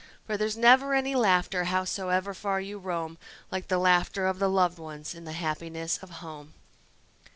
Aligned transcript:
For 0.25 0.35
there's 0.35 0.57
never 0.57 0.95
any 0.95 1.13
laughter 1.13 1.65
howsoever 1.65 2.33
far 2.33 2.59
you 2.59 2.79
roam, 2.79 3.19
Like 3.51 3.67
the 3.67 3.77
laughter 3.77 4.25
of 4.25 4.39
the 4.39 4.49
loved 4.49 4.79
ones 4.79 5.13
in 5.13 5.25
the 5.25 5.31
happiness 5.33 5.99
of 6.01 6.09
home. 6.25 6.55